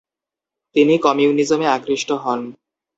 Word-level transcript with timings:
তিনি 0.75 0.93
কমিউনিজমে 1.05 1.67
আকৃষ্ট 1.67 2.09
হন। 2.23 2.39